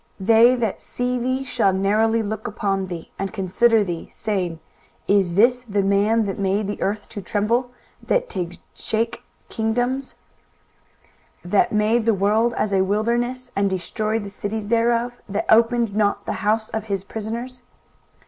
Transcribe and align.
23:014:016 0.19 0.27
They 0.27 0.55
that 0.55 0.81
see 0.81 1.19
thee 1.19 1.43
shall 1.43 1.73
narrowly 1.73 2.23
look 2.23 2.47
upon 2.47 2.87
thee, 2.87 3.11
and 3.19 3.31
consider 3.31 3.83
thee, 3.83 4.09
saying, 4.11 4.59
Is 5.07 5.35
this 5.35 5.61
the 5.61 5.83
man 5.83 6.25
that 6.25 6.39
made 6.39 6.65
the 6.65 6.81
earth 6.81 7.07
to 7.09 7.21
tremble, 7.21 7.69
that 8.07 8.27
did 8.27 8.57
shake 8.73 9.21
kingdoms; 9.49 10.15
23:014:017 11.45 11.51
That 11.51 11.71
made 11.71 12.05
the 12.07 12.15
world 12.15 12.55
as 12.55 12.73
a 12.73 12.83
wilderness, 12.83 13.51
and 13.55 13.69
destroyed 13.69 14.23
the 14.23 14.31
cities 14.31 14.69
thereof; 14.69 15.21
that 15.29 15.45
opened 15.49 15.95
not 15.95 16.25
the 16.25 16.33
house 16.41 16.69
of 16.69 16.85
his 16.85 17.03
prisoners? 17.03 17.61